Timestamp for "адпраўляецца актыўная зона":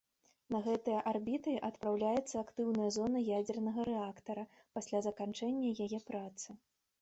1.67-3.21